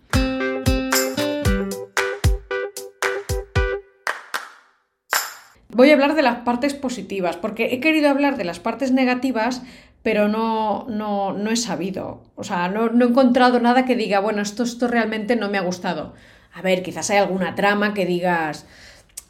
Voy 5.70 5.90
a 5.90 5.94
hablar 5.94 6.16
de 6.16 6.22
las 6.22 6.38
partes 6.38 6.74
positivas, 6.74 7.36
porque 7.36 7.74
he 7.74 7.82
querido 7.82 8.10
hablar 8.10 8.38
de 8.38 8.46
las 8.46 8.62
partes 8.62 8.94
negativas, 8.94 9.62
pero 10.04 10.30
no, 10.30 10.86
no, 10.88 11.34
no 11.34 11.52
he 11.52 11.58
sabido. 11.58 12.24
O 12.36 12.46
sea, 12.46 12.70
no, 12.70 12.90
no, 12.90 13.06
he 13.06 13.10
encontrado 13.10 13.60
nada 13.60 13.86
que 13.86 13.98
diga, 13.98 14.22
bueno, 14.22 14.42
esto, 14.42 14.64
esto 14.64 14.88
realmente 14.88 15.36
no 15.36 15.50
me 15.50 15.58
ha 15.58 15.62
gustado. 15.62 16.14
A 16.54 16.62
ver, 16.62 16.82
quizás 16.82 17.10
hay 17.10 17.18
alguna 17.18 17.56
trama 17.56 17.94
que 17.94 18.06
digas, 18.06 18.66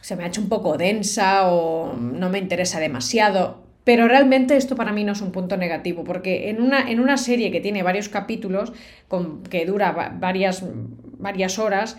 se 0.05 0.15
me 0.15 0.23
ha 0.23 0.27
hecho 0.27 0.39
un 0.39 0.49
poco 0.49 0.77
densa 0.77 1.47
o 1.47 1.95
no 1.95 2.29
me 2.29 2.37
interesa 2.37 2.79
demasiado. 2.79 3.63
Pero 3.83 4.07
realmente 4.07 4.55
esto 4.55 4.75
para 4.75 4.93
mí 4.93 5.03
no 5.03 5.13
es 5.13 5.21
un 5.21 5.31
punto 5.31 5.57
negativo, 5.57 6.03
porque 6.03 6.51
en 6.51 6.61
una, 6.61 6.91
en 6.91 6.99
una 6.99 7.17
serie 7.17 7.49
que 7.49 7.59
tiene 7.59 7.81
varios 7.81 8.07
capítulos, 8.07 8.71
con, 9.07 9.41
que 9.41 9.65
dura 9.65 10.11
varias, 10.19 10.63
varias 11.17 11.57
horas, 11.57 11.97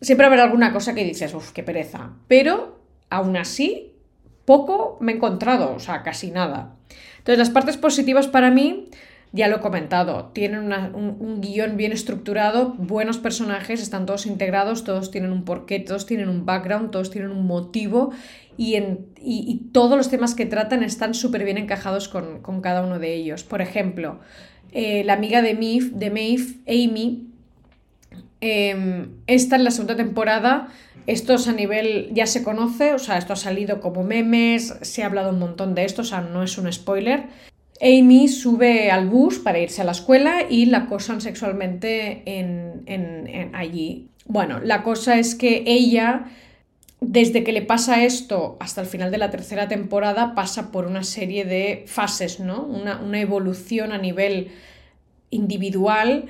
siempre 0.00 0.28
habrá 0.28 0.44
alguna 0.44 0.72
cosa 0.72 0.94
que 0.94 1.02
dices, 1.02 1.34
uff, 1.34 1.50
qué 1.50 1.64
pereza. 1.64 2.12
Pero 2.28 2.78
aún 3.10 3.36
así, 3.36 3.96
poco 4.44 4.96
me 5.00 5.10
he 5.10 5.16
encontrado, 5.16 5.74
o 5.74 5.80
sea, 5.80 6.04
casi 6.04 6.30
nada. 6.30 6.76
Entonces, 7.18 7.40
las 7.40 7.50
partes 7.50 7.76
positivas 7.76 8.28
para 8.28 8.52
mí 8.52 8.90
ya 9.32 9.48
lo 9.48 9.56
he 9.56 9.60
comentado, 9.60 10.30
tienen 10.32 10.72
un, 10.94 11.40
guion 11.40 11.76
bien 11.76 11.92
estructurado, 11.92 12.74
buenos 12.78 13.18
personajes, 13.18 13.82
están 13.82 14.06
todos 14.06 14.26
integrados, 14.26 14.84
todos 14.84 15.10
tienen 15.10 15.32
un 15.32 15.44
porqué, 15.44 15.80
todos 15.80 16.06
tienen 16.06 16.28
un 16.28 16.46
background, 16.46 16.90
todos 16.90 17.10
tienen 17.10 17.30
un 17.30 17.46
motivo 17.46 18.10
y, 18.56 18.76
en, 18.76 19.06
todos 19.72 19.96
los 19.96 20.08
temas 20.08 20.34
que 20.34 20.46
tratan 20.46 20.82
están 20.82 21.12
súper 21.12 21.44
bien 21.44 21.58
encajados 21.58 22.08
con, 22.08 22.60
cada 22.62 22.82
uno 22.82 22.98
de 22.98 23.14
ellos. 23.14 23.44
Por 23.44 23.60
ejemplo, 23.60 24.18
eh, 24.72 25.04
la 25.04 25.12
amiga 25.12 25.42
de 25.42 25.54
Maeve, 25.54 25.90
de 25.92 26.10
Maeve 26.10 26.54
Amy, 26.66 27.26
em, 28.40 29.10
esta 29.26 29.56
en 29.56 29.64
la 29.64 29.70
segunda 29.70 29.96
temporada, 29.96 30.68
esto 31.06 31.34
es 31.34 31.48
a 31.48 31.52
nivel, 31.52 32.10
ya 32.12 32.26
se 32.26 32.42
conoce, 32.42 32.94
o 32.94 32.98
sea, 32.98 33.18
esto 33.18 33.34
ha 33.34 33.36
salido 33.36 33.80
como 33.80 34.04
memes, 34.04 34.74
se 34.82 35.02
ha 35.02 35.06
hablado 35.06 35.30
un 35.30 35.38
montón 35.38 35.74
de 35.74 35.84
esto, 35.84 36.02
o 36.02 36.04
sea, 36.04 36.22
no 36.22 36.42
es 36.42 36.56
un 36.56 36.70
spoiler. 36.72 37.26
Amy 37.80 38.28
sube 38.28 38.90
al 38.90 39.08
bus 39.08 39.38
para 39.38 39.58
irse 39.58 39.82
a 39.82 39.84
la 39.84 39.92
escuela 39.92 40.42
y 40.48 40.66
la 40.66 40.78
acosan 40.78 41.20
sexualmente 41.20 42.22
en, 42.26 43.50
allí. 43.54 44.08
Bueno, 44.26 44.60
la 44.60 44.82
cosa 44.82 45.18
es 45.18 45.34
que 45.34 45.64
ella, 45.66 46.26
desde 47.00 47.44
que 47.44 47.52
le 47.52 47.62
pasa 47.62 48.04
esto 48.04 48.56
hasta 48.60 48.80
el 48.80 48.86
final 48.86 49.10
de 49.10 49.18
la 49.18 49.30
tercera 49.30 49.68
temporada, 49.68 50.34
pasa 50.34 50.70
por 50.70 50.86
una 50.86 51.04
serie 51.04 51.44
de 51.44 51.84
fases, 51.86 52.40
¿no? 52.40 52.62
Una, 52.62 53.00
una 53.00 53.20
evolución 53.20 53.92
a 53.92 53.98
nivel 53.98 54.48
individual 55.30 56.26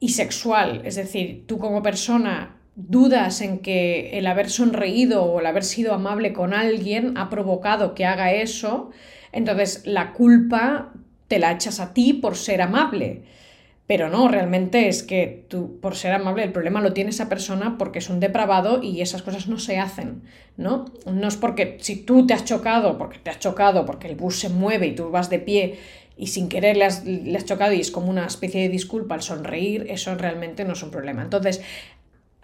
y 0.00 0.10
sexual. 0.10 0.82
Es 0.84 0.96
decir, 0.96 1.44
tú 1.46 1.58
como 1.58 1.82
persona 1.82 2.55
dudas 2.76 3.40
en 3.40 3.58
que 3.58 4.18
el 4.18 4.28
haber 4.28 4.50
sonreído 4.50 5.24
o 5.24 5.40
el 5.40 5.46
haber 5.46 5.64
sido 5.64 5.92
amable 5.92 6.32
con 6.32 6.54
alguien 6.54 7.16
ha 7.16 7.28
provocado 7.30 7.94
que 7.94 8.04
haga 8.04 8.32
eso 8.32 8.92
entonces, 9.36 9.82
la 9.84 10.14
culpa 10.14 10.94
te 11.28 11.38
la 11.38 11.52
echas 11.52 11.78
a 11.78 11.92
ti 11.92 12.14
por 12.14 12.36
ser 12.36 12.62
amable. 12.62 13.24
Pero 13.86 14.08
no, 14.08 14.28
realmente 14.28 14.88
es 14.88 15.02
que 15.02 15.44
tú, 15.48 15.78
por 15.78 15.94
ser 15.94 16.12
amable, 16.12 16.42
el 16.42 16.52
problema 16.52 16.80
lo 16.80 16.94
tiene 16.94 17.10
esa 17.10 17.28
persona 17.28 17.76
porque 17.76 17.98
es 17.98 18.08
un 18.08 18.18
depravado 18.18 18.82
y 18.82 19.02
esas 19.02 19.22
cosas 19.22 19.46
no 19.46 19.58
se 19.58 19.78
hacen, 19.78 20.22
¿no? 20.56 20.86
No 21.04 21.28
es 21.28 21.36
porque 21.36 21.76
si 21.80 21.96
tú 21.96 22.26
te 22.26 22.32
has 22.32 22.46
chocado, 22.46 22.96
porque 22.96 23.18
te 23.18 23.28
has 23.28 23.38
chocado, 23.38 23.84
porque 23.84 24.08
el 24.08 24.16
bus 24.16 24.40
se 24.40 24.48
mueve 24.48 24.86
y 24.86 24.94
tú 24.94 25.10
vas 25.10 25.28
de 25.28 25.38
pie 25.38 25.78
y 26.16 26.28
sin 26.28 26.48
querer 26.48 26.78
le 26.78 26.86
has, 26.86 27.04
le 27.04 27.36
has 27.36 27.44
chocado 27.44 27.74
y 27.74 27.80
es 27.80 27.90
como 27.90 28.08
una 28.08 28.26
especie 28.26 28.62
de 28.62 28.70
disculpa 28.70 29.14
al 29.14 29.22
sonreír, 29.22 29.86
eso 29.90 30.14
realmente 30.14 30.64
no 30.64 30.72
es 30.72 30.82
un 30.82 30.90
problema. 30.90 31.22
Entonces, 31.22 31.60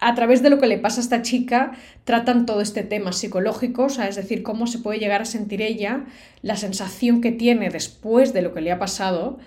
a 0.07 0.15
través 0.15 0.41
de 0.41 0.49
lo 0.49 0.59
que 0.59 0.67
le 0.67 0.77
pasa 0.77 0.99
a 0.99 1.03
esta 1.03 1.21
chica, 1.21 1.73
tratan 2.03 2.45
todo 2.45 2.61
este 2.61 2.83
tema 2.83 3.13
psicológico, 3.13 3.87
es 3.87 4.15
decir, 4.15 4.43
cómo 4.43 4.67
se 4.67 4.79
puede 4.79 4.99
llegar 4.99 5.21
a 5.21 5.25
sentir 5.25 5.61
ella, 5.61 6.05
la 6.41 6.55
sensación 6.55 7.21
que 7.21 7.31
tiene 7.31 7.69
después 7.69 8.33
de 8.33 8.41
lo 8.41 8.53
que 8.53 8.61
le 8.61 8.71
ha 8.71 8.79
pasado, 8.79 9.39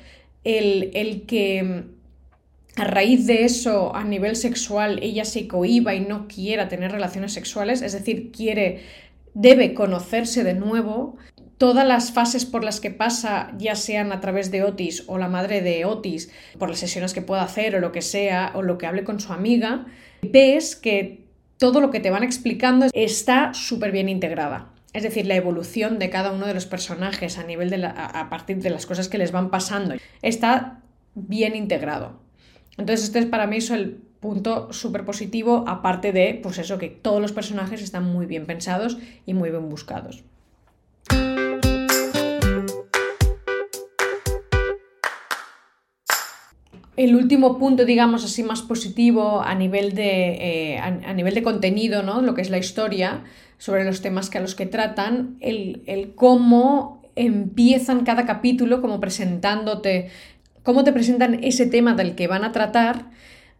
el, 0.44 0.90
el 0.94 1.22
que 1.22 1.84
a 2.76 2.84
raíz 2.84 3.26
de 3.26 3.44
eso, 3.44 3.96
a 3.96 4.04
nivel 4.04 4.36
sexual, 4.36 4.98
ella 5.02 5.24
se 5.24 5.48
cohiba 5.48 5.94
y 5.94 6.00
no 6.00 6.28
quiera 6.28 6.68
tener 6.68 6.92
relaciones 6.92 7.32
sexuales, 7.32 7.80
es 7.80 7.92
decir, 7.92 8.30
quiere, 8.32 8.82
debe 9.32 9.72
conocerse 9.72 10.44
de 10.44 10.54
nuevo, 10.54 11.16
todas 11.58 11.86
las 11.86 12.12
fases 12.12 12.44
por 12.44 12.64
las 12.64 12.80
que 12.80 12.90
pasa, 12.90 13.52
ya 13.58 13.74
sean 13.74 14.12
a 14.12 14.20
través 14.20 14.50
de 14.50 14.62
Otis 14.62 15.04
o 15.06 15.18
la 15.18 15.28
madre 15.28 15.62
de 15.62 15.84
Otis, 15.84 16.30
por 16.58 16.68
las 16.68 16.78
sesiones 16.78 17.14
que 17.14 17.22
pueda 17.22 17.42
hacer 17.42 17.74
o 17.76 17.80
lo 17.80 17.92
que 17.92 18.02
sea, 18.02 18.52
o 18.54 18.62
lo 18.62 18.78
que 18.78 18.86
hable 18.86 19.04
con 19.04 19.20
su 19.20 19.32
amiga, 19.32 19.86
ves 20.22 20.76
que 20.76 21.24
todo 21.58 21.80
lo 21.80 21.90
que 21.90 22.00
te 22.00 22.10
van 22.10 22.22
explicando 22.22 22.86
está 22.92 23.54
súper 23.54 23.92
bien 23.92 24.08
integrada. 24.08 24.72
Es 24.92 25.02
decir, 25.02 25.26
la 25.26 25.36
evolución 25.36 25.98
de 25.98 26.10
cada 26.10 26.32
uno 26.32 26.46
de 26.46 26.54
los 26.54 26.66
personajes 26.66 27.38
a 27.38 27.44
nivel 27.44 27.70
de 27.70 27.84
a 27.84 28.28
partir 28.30 28.58
de 28.62 28.70
las 28.70 28.86
cosas 28.86 29.08
que 29.08 29.18
les 29.18 29.32
van 29.32 29.50
pasando 29.50 29.94
está 30.22 30.80
bien 31.14 31.54
integrado. 31.54 32.20
Entonces, 32.78 33.06
este 33.06 33.18
es 33.18 33.26
para 33.26 33.46
mí 33.46 33.58
el 33.70 34.00
punto 34.20 34.72
súper 34.72 35.04
positivo, 35.04 35.64
aparte 35.66 36.12
de, 36.12 36.38
pues 36.42 36.58
eso, 36.58 36.78
que 36.78 36.88
todos 36.88 37.20
los 37.20 37.32
personajes 37.32 37.82
están 37.82 38.04
muy 38.04 38.26
bien 38.26 38.46
pensados 38.46 38.98
y 39.24 39.34
muy 39.34 39.50
bien 39.50 39.68
buscados. 39.68 40.24
El 46.96 47.14
último 47.14 47.58
punto, 47.58 47.84
digamos 47.84 48.24
así, 48.24 48.42
más 48.42 48.62
positivo 48.62 49.42
a 49.42 49.54
nivel 49.54 49.94
de, 49.94 50.74
eh, 50.74 50.78
a, 50.78 51.12
nivel 51.12 51.34
de 51.34 51.42
contenido, 51.42 52.02
¿no? 52.02 52.22
Lo 52.22 52.34
que 52.34 52.40
es 52.40 52.48
la 52.48 52.56
historia, 52.56 53.24
sobre 53.58 53.84
los 53.84 54.00
temas 54.00 54.30
que 54.30 54.38
a 54.38 54.40
los 54.40 54.54
que 54.54 54.64
tratan, 54.64 55.36
el, 55.40 55.82
el 55.86 56.14
cómo 56.14 57.02
empiezan 57.14 58.04
cada 58.04 58.24
capítulo, 58.24 58.80
como 58.80 58.98
presentándote, 58.98 60.08
cómo 60.62 60.84
te 60.84 60.92
presentan 60.92 61.44
ese 61.44 61.66
tema 61.66 61.94
del 61.94 62.14
que 62.14 62.28
van 62.28 62.44
a 62.44 62.52
tratar, 62.52 63.10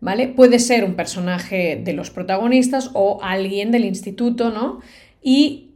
¿vale? 0.01 0.29
Puede 0.29 0.59
ser 0.59 0.85
un 0.85 0.95
personaje 0.95 1.81
de 1.83 1.93
los 1.93 2.11
protagonistas 2.11 2.91
o 2.95 3.19
alguien 3.23 3.71
del 3.71 3.85
instituto, 3.85 4.51
¿no? 4.51 4.81
Y 5.23 5.73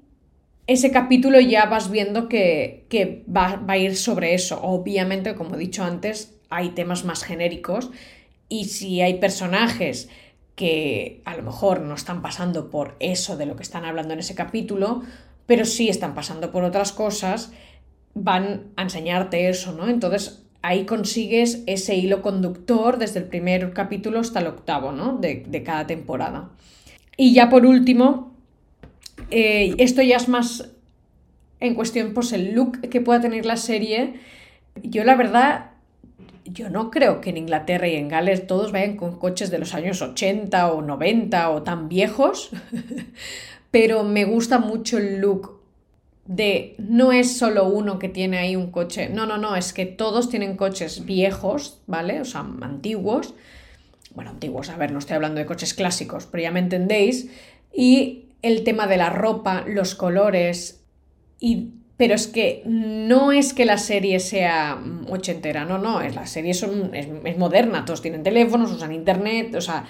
ese 0.67 0.91
capítulo 0.91 1.41
ya 1.41 1.67
vas 1.67 1.91
viendo 1.91 2.29
que, 2.29 2.87
que 2.89 3.23
va, 3.29 3.57
va, 3.57 3.75
a 3.75 3.79
ir 3.79 3.97
sobre 3.97 4.35
eso. 4.35 4.61
Obviamente, 4.63 5.35
como 5.35 5.57
he 5.57 5.59
dicho 5.59 5.85
antes, 5.85 6.40
hay 6.51 6.71
temas 6.71 7.05
más 7.05 7.25
genéricos 7.25 7.91
y 8.49 8.67
si 8.67 9.01
hay 9.01 9.15
personajes 9.15 10.09
que 10.57 11.23
a 11.25 11.37
lo 11.37 11.43
mejor 11.43 11.81
no 11.81 11.95
están 11.95 12.21
pasando 12.21 12.69
por 12.69 12.97
eso 13.01 13.37
de 13.37 13.47
lo 13.47 13.57
que 13.57 13.63
están 13.63 13.87
hablando 13.87 14.13
en 14.13 14.21
ese 14.21 14.35
capítulo, 14.35 15.03
pero 15.47 15.65
sí 15.65 15.89
están 15.89 16.15
pasando 16.15 16.51
por 16.51 16.65
otras 16.65 16.93
cosas, 16.93 17.53
van 18.15 18.65
a 18.77 18.83
enseñarte 18.83 19.49
eso, 19.49 19.73
¿no? 19.73 19.89
Entonces 19.89 20.43
ahí 20.63 20.85
consigues 20.85 21.63
ese 21.67 21.95
hilo 21.95 22.21
conductor 22.21 22.99
desde 22.99 23.21
el 23.21 23.27
primer 23.27 23.73
capítulo 23.73 24.19
hasta 24.19 24.41
el 24.41 24.49
octavo, 24.49 24.93
¿no? 24.93 25.17
De, 25.17 25.63
cada 25.65 25.87
temporada. 25.87 26.51
Y 27.17 27.33
ya 27.33 27.49
por 27.49 27.65
último, 27.65 28.35
eh, 29.31 29.75
esto 29.79 30.03
ya 30.03 30.17
es 30.17 30.29
más 30.29 30.71
en 31.61 31.75
cuestión, 31.75 32.13
pues 32.15 32.33
el 32.33 32.55
look 32.55 32.81
que 32.81 33.01
pueda 33.01 33.21
tener 33.21 33.47
la 33.47 33.57
serie. 33.57 34.15
Yo 34.83 35.05
la 35.05 35.15
verdad 35.15 35.70
yo 36.53 36.71
no 36.71 36.91
creo 36.91 37.21
que 37.21 37.31
en 37.31 37.37
Inglaterra 37.37 37.89
y 37.89 37.97
en 37.97 38.09
Gales 38.09 38.47
todos 38.47 38.73
vayan 38.73 38.97
con 38.97 39.19
coches 39.19 39.51
de 39.51 39.59
los 39.59 39.75
años 39.75 40.03
80 40.03 40.73
o 40.73 40.83
90 40.83 41.51
o 41.51 41.63
tan 41.63 41.89
viejos, 41.89 42.51
pero 43.71 44.05
me 44.05 44.25
gusta 44.25 44.59
mucho 44.59 44.99
el 44.99 45.21
look 45.21 45.61
de 46.27 46.77
no 46.79 47.13
es 47.13 47.39
solo 47.39 47.67
uno 47.67 47.99
que 47.99 48.09
tiene 48.09 48.39
ahí 48.39 48.55
un 48.55 48.71
coche, 48.71 49.09
no, 49.09 49.27
no, 49.27 49.37
no, 49.37 49.57
es 49.57 49.73
que 49.73 49.87
todos 49.87 50.29
tienen 50.29 50.57
coches 50.57 51.05
viejos, 51.05 51.81
¿vale? 51.87 52.21
O 52.21 52.25
sea, 52.25 52.47
antiguos. 52.61 53.35
Bueno, 54.15 54.31
antiguos, 54.31 54.71
a 54.71 54.77
ver, 54.77 54.93
no 54.93 54.99
estoy 54.99 55.17
hablando 55.17 55.41
de 55.41 55.47
coches 55.47 55.75
clásicos, 55.75 56.27
pero 56.27 56.43
ya 56.43 56.51
me 56.53 56.61
entendéis. 56.61 57.31
Y 57.73 58.27
el 58.43 58.65
tema 58.65 58.87
de 58.87 58.97
la 58.97 59.11
ropa, 59.11 59.65
los 59.67 59.95
colores 59.95 60.85
y 61.41 61.71
pero 62.01 62.15
es 62.15 62.29
que 62.29 62.63
no 62.65 63.31
es 63.31 63.53
que 63.53 63.67
la 63.67 63.77
serie 63.77 64.21
sea 64.21 64.83
ochentera, 65.11 65.67
no, 65.67 65.77
no, 65.77 66.01
es, 66.01 66.15
la 66.15 66.27
serie 66.27 66.53
es, 66.53 67.37
moderna, 67.37 67.85
todos 67.85 68.01
tienen 68.01 68.23
teléfonos, 68.23 68.73
usan 68.73 68.93
internet, 68.93 69.55
o 69.55 69.61
sea, 69.61 69.85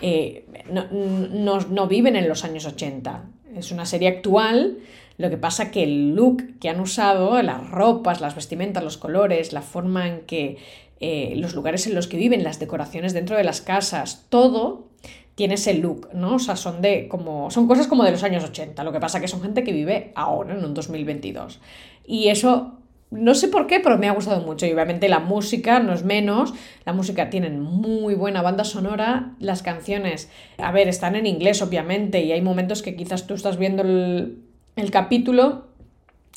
eh, 0.00 0.46
no, 0.70 1.86
viven 1.86 2.16
en 2.16 2.30
los 2.30 2.44
años 2.44 2.64
80. 2.64 3.24
Es 3.58 3.72
una 3.72 3.84
serie 3.84 4.08
actual, 4.08 4.78
lo 5.18 5.28
que 5.28 5.36
pasa 5.36 5.70
que 5.70 5.82
el 5.82 6.14
look 6.14 6.58
que 6.60 6.70
han 6.70 6.80
usado, 6.80 7.42
las 7.42 7.68
ropas, 7.68 8.22
las 8.22 8.34
vestimentas, 8.34 8.82
los 8.82 8.96
colores, 8.96 9.52
la 9.52 9.60
forma 9.60 10.08
en 10.08 10.20
que 10.22 10.56
eh, 10.98 11.34
los 11.36 11.54
lugares 11.54 11.86
en 11.86 11.94
los 11.94 12.08
que 12.08 12.16
viven, 12.16 12.42
las 12.42 12.58
decoraciones 12.58 13.12
dentro 13.12 13.36
de 13.36 13.44
las 13.44 13.60
casas, 13.60 14.24
todo 14.30 14.88
tiene 15.34 15.54
ese 15.54 15.74
look, 15.74 16.10
¿no? 16.12 16.34
O 16.34 16.38
sea, 16.38 16.56
son 16.56 16.82
de 16.82 17.08
como. 17.08 17.50
son 17.50 17.66
cosas 17.66 17.86
como 17.86 18.04
de 18.04 18.10
los 18.10 18.22
años 18.22 18.44
80. 18.44 18.84
Lo 18.84 18.92
que 18.92 19.00
pasa 19.00 19.20
que 19.20 19.28
son 19.28 19.42
gente 19.42 19.64
que 19.64 19.72
vive 19.72 20.12
ahora, 20.14 20.54
en 20.54 20.64
un 20.64 20.74
2022. 20.74 21.60
Y 22.06 22.28
eso. 22.28 22.76
No 23.12 23.34
sé 23.34 23.48
por 23.48 23.66
qué, 23.66 23.80
pero 23.80 23.98
me 23.98 24.08
ha 24.08 24.12
gustado 24.12 24.40
mucho. 24.46 24.66
Y 24.66 24.72
obviamente 24.72 25.08
la 25.08 25.18
música 25.18 25.80
no 25.80 25.92
es 25.92 26.04
menos. 26.04 26.54
La 26.84 26.92
música 26.92 27.28
tiene 27.28 27.50
muy 27.50 28.14
buena 28.14 28.40
banda 28.40 28.62
sonora. 28.62 29.32
Las 29.40 29.62
canciones, 29.62 30.30
a 30.58 30.70
ver, 30.70 30.86
están 30.86 31.16
en 31.16 31.26
inglés, 31.26 31.60
obviamente. 31.60 32.22
Y 32.22 32.30
hay 32.30 32.40
momentos 32.40 32.82
que 32.82 32.94
quizás 32.94 33.26
tú 33.26 33.34
estás 33.34 33.56
viendo 33.56 33.82
el, 33.82 34.44
el 34.76 34.90
capítulo 34.92 35.66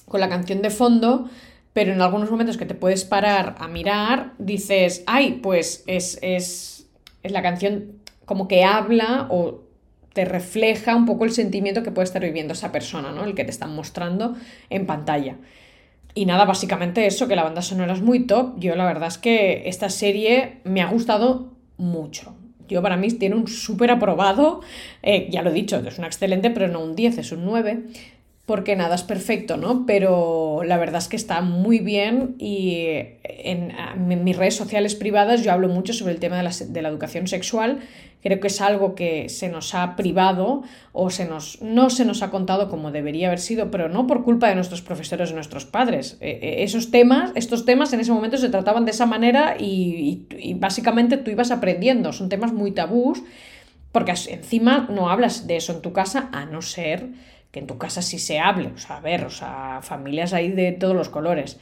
con 0.07 0.19
la 0.19 0.29
canción 0.29 0.63
de 0.63 0.71
fondo 0.71 1.29
pero 1.73 1.91
en 1.91 2.01
algunos 2.01 2.29
momentos 2.29 2.57
que 2.57 2.67
te 2.67 2.75
puedes 2.75 3.03
parar 3.03 3.55
a 3.57 3.67
mirar, 3.67 4.33
dices, 4.37 5.03
ay, 5.07 5.39
pues 5.41 5.83
es, 5.87 6.19
es, 6.21 6.87
es 7.23 7.31
la 7.31 7.41
canción 7.41 8.02
como 8.25 8.47
que 8.47 8.63
habla 8.63 9.27
o 9.29 9.61
te 10.13 10.25
refleja 10.25 10.95
un 10.95 11.05
poco 11.05 11.25
el 11.25 11.31
sentimiento 11.31 11.83
que 11.83 11.91
puede 11.91 12.05
estar 12.05 12.21
viviendo 12.21 12.53
esa 12.53 12.71
persona, 12.71 13.11
¿no? 13.11 13.25
El 13.25 13.33
que 13.33 13.43
te 13.43 13.51
están 13.51 13.75
mostrando 13.75 14.35
en 14.69 14.85
pantalla. 14.85 15.37
Y 16.15 16.25
nada, 16.25 16.45
básicamente 16.45 17.07
eso, 17.07 17.27
que 17.27 17.35
la 17.35 17.43
banda 17.43 17.63
sonora 17.63 17.93
es 17.93 18.01
muy 18.01 18.27
top. 18.27 18.59
Yo 18.59 18.75
la 18.75 18.85
verdad 18.85 19.07
es 19.07 19.17
que 19.17 19.63
esta 19.65 19.89
serie 19.89 20.59
me 20.63 20.81
ha 20.81 20.87
gustado 20.87 21.53
mucho. 21.77 22.35
Yo 22.69 22.81
para 22.81 22.97
mí 22.97 23.09
tiene 23.09 23.35
un 23.35 23.47
súper 23.47 23.91
aprobado, 23.91 24.61
eh, 25.01 25.27
ya 25.29 25.41
lo 25.41 25.49
he 25.49 25.53
dicho, 25.53 25.77
es 25.85 25.97
una 25.97 26.07
excelente, 26.07 26.49
pero 26.49 26.67
no 26.67 26.81
un 26.81 26.95
10, 26.95 27.17
es 27.17 27.31
un 27.31 27.45
9. 27.45 27.83
Porque 28.45 28.75
nada 28.75 28.95
es 28.95 29.03
perfecto, 29.03 29.55
¿no? 29.55 29.85
Pero 29.85 30.63
la 30.65 30.77
verdad 30.77 31.01
es 31.01 31.07
que 31.07 31.15
está 31.15 31.41
muy 31.41 31.79
bien 31.79 32.35
y 32.39 32.87
en, 33.23 33.73
mis 34.25 34.35
redes 34.35 34.55
sociales 34.55 34.95
privadas 34.95 35.43
yo 35.43 35.53
hablo 35.53 35.69
mucho 35.69 35.93
sobre 35.93 36.13
el 36.13 36.19
tema 36.19 36.37
de 36.37 36.43
la, 36.43 36.51
de 36.51 36.81
la, 36.81 36.89
educación 36.89 37.27
sexual. 37.27 37.79
Creo 38.21 38.41
que 38.41 38.47
es 38.47 38.59
algo 38.59 38.95
que 38.95 39.29
se 39.29 39.47
nos 39.47 39.73
ha 39.75 39.95
privado 39.95 40.63
o 40.91 41.09
se 41.09 41.25
nos, 41.25 41.61
no 41.61 41.89
se 41.89 42.03
nos 42.03 42.21
ha 42.21 42.31
contado 42.31 42.69
como 42.69 42.91
debería 42.91 43.27
haber 43.27 43.39
sido, 43.39 43.71
pero 43.71 43.87
no 43.87 44.07
por 44.07 44.25
culpa 44.25 44.49
de 44.49 44.55
nuestros 44.55 44.81
profesores 44.81 45.31
o 45.31 45.35
nuestros 45.35 45.65
padres. 45.65 46.17
E, 46.19 46.31
e, 46.41 46.63
esos 46.63 46.91
temas, 46.91 47.31
estos 47.35 47.65
temas 47.65 47.93
en 47.93 48.01
ese 48.01 48.11
momento 48.11 48.37
se 48.37 48.49
trataban 48.49 48.83
de 48.83 48.91
esa 48.91 49.05
manera 49.05 49.55
y, 49.57 50.25
y, 50.29 50.49
y 50.49 50.53
básicamente 50.55 51.15
tú 51.15 51.31
ibas 51.31 51.51
aprendiendo. 51.51 52.11
Son 52.11 52.27
temas 52.27 52.51
muy 52.51 52.71
tabús 52.71 53.23
porque 53.93 54.11
encima 54.11 54.87
no 54.89 55.09
hablas 55.09 55.47
de 55.47 55.55
eso 55.55 55.71
en 55.71 55.81
tu 55.81 55.93
casa 55.93 56.29
a 56.33 56.45
no 56.45 56.61
ser 56.61 57.09
que 57.53 57.59
en 57.59 57.67
tu 57.67 57.77
casa 57.77 58.01
sí 58.01 58.17
se 58.17 58.39
hable, 58.39 58.69
o 58.69 58.77
sea, 58.79 58.97
a 58.97 58.99
ver, 58.99 59.25
o 59.25 59.29
sea, 59.29 59.81
familias 59.83 60.33
ahí 60.33 60.51
de 60.51 60.71
todos 60.71 60.95
los 60.95 61.09
colores. 61.09 61.59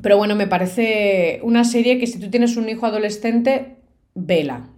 Pero 0.00 0.16
bueno, 0.16 0.36
me 0.36 0.46
parece 0.46 1.40
una 1.42 1.64
serie 1.64 1.98
que 1.98 2.06
si 2.06 2.18
tú 2.18 2.30
tienes 2.30 2.56
un 2.56 2.66
hijo 2.70 2.86
adolescente, 2.86 3.76
vela, 4.14 4.70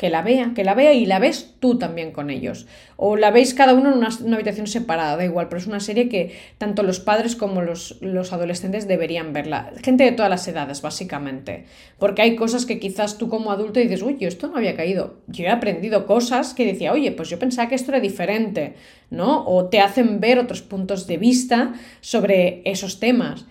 que 0.00 0.08
la 0.08 0.22
vea, 0.22 0.52
que 0.54 0.64
la 0.64 0.72
vea 0.72 0.94
y 0.94 1.04
la 1.04 1.18
ves 1.18 1.56
tú 1.60 1.76
también 1.76 2.10
con 2.10 2.30
ellos. 2.30 2.66
O 2.96 3.18
la 3.18 3.30
veis 3.30 3.52
cada 3.52 3.74
uno 3.74 3.90
en 3.90 3.98
una, 3.98 4.08
habitación 4.34 4.66
separada, 4.66 5.18
da 5.18 5.26
igual, 5.26 5.50
pero 5.50 5.60
es 5.60 5.66
una 5.66 5.78
serie 5.78 6.08
que 6.08 6.34
tanto 6.56 6.82
los 6.82 7.00
padres 7.00 7.36
como 7.36 7.60
los, 7.60 8.00
los, 8.00 8.32
adolescentes 8.32 8.88
deberían 8.88 9.34
verla. 9.34 9.70
Gente 9.84 10.04
de 10.04 10.12
todas 10.12 10.30
las 10.30 10.48
edades, 10.48 10.80
básicamente. 10.80 11.66
Porque 11.98 12.22
hay 12.22 12.34
cosas 12.34 12.64
que 12.64 12.80
quizás 12.80 13.18
tú 13.18 13.28
como 13.28 13.52
adulto 13.52 13.78
dices, 13.78 14.00
uy, 14.00 14.16
yo 14.18 14.26
esto 14.26 14.48
no 14.48 14.56
había 14.56 14.74
caído. 14.74 15.18
Yo 15.26 15.44
he 15.44 15.50
aprendido 15.50 16.06
cosas 16.06 16.54
que 16.54 16.64
decía, 16.64 16.94
oye, 16.94 17.12
pues 17.12 17.28
yo 17.28 17.38
pensaba 17.38 17.68
que 17.68 17.74
esto 17.74 17.90
era 17.90 18.00
diferente, 18.00 18.76
¿no? 19.10 19.46
O 19.46 19.66
te 19.66 19.80
hacen 19.80 20.18
ver 20.18 20.38
otros 20.38 20.62
puntos 20.62 21.06
de 21.08 21.18
vista 21.18 21.74
sobre 22.00 22.62
esos 22.64 23.00
temas. 23.00 23.44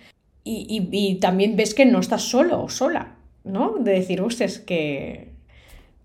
Y, 0.44 0.90
y, 0.92 1.20
también 1.20 1.56
ves 1.56 1.76
que 1.76 1.86
no 1.86 2.00
estás 2.00 2.24
solo 2.24 2.64
o 2.64 2.70
sola, 2.70 3.18
¿no? 3.44 3.76
De 3.80 3.92
decir, 3.92 4.24
es 4.40 4.58
que 4.58 5.38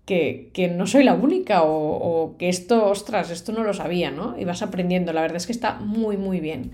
que, 0.05 0.73
no 0.75 0.87
soy 0.87 1.03
la 1.03 1.13
única 1.13 1.63
o, 1.63 2.35
que 2.37 2.49
esto, 2.49 2.85
ostras, 2.85 3.31
esto 3.31 3.51
no 3.51 3.63
lo 3.63 3.73
sabía, 3.73 4.11
¿no? 4.11 4.35
Y 4.39 4.45
vas 4.45 4.61
aprendiendo, 4.61 5.13
la 5.13 5.21
verdad 5.21 5.37
es 5.37 5.45
que 5.45 5.51
está 5.51 5.75
muy, 5.79 6.17
muy 6.17 6.39
bien. 6.39 6.71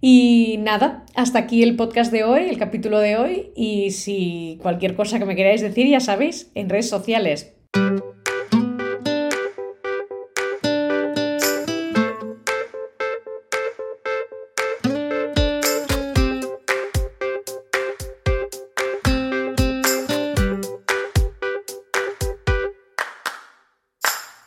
Y 0.00 0.56
nada, 0.60 1.04
hasta 1.14 1.40
aquí 1.40 1.62
el 1.62 1.76
podcast 1.76 2.12
de 2.12 2.24
hoy, 2.24 2.44
el 2.48 2.58
capítulo 2.58 3.00
de 3.00 3.16
hoy, 3.16 3.50
y 3.56 3.90
si 3.90 4.58
cualquier 4.62 4.94
cosa 4.94 5.18
que 5.18 5.24
me 5.24 5.36
queráis 5.36 5.60
decir, 5.60 5.88
ya 5.88 6.00
sabéis, 6.00 6.50
en 6.54 6.68
redes 6.68 6.88
sociales, 6.88 7.54